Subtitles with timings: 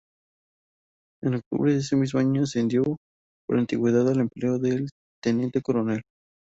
[1.21, 2.81] En octubre de ese año ascendió
[3.47, 4.87] por antigüedad al empleo de
[5.23, 6.01] teniente coronel.